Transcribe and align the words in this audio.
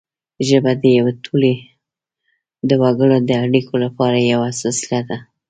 ژبه 0.47 0.71
د 0.81 0.83
یوې 0.97 1.13
ټولنې 1.25 1.55
د 2.69 2.71
وګړو 2.81 3.17
د 3.29 3.31
اړیکو 3.45 3.75
لپاره 3.85 4.17
یوه 4.31 4.47
وسیله 4.63 4.99
ده 5.09 5.17